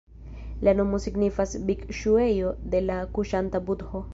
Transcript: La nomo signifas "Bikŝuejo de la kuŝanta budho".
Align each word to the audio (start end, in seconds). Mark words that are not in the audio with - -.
La 0.67 0.73
nomo 0.77 0.99
signifas 1.03 1.53
"Bikŝuejo 1.67 2.55
de 2.73 2.85
la 2.87 2.99
kuŝanta 3.19 3.63
budho". 3.71 4.07